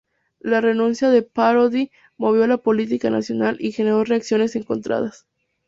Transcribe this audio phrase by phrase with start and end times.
[0.39, 5.27] La renuncia de Parody movió la política nacional y generó reacciones encontradas.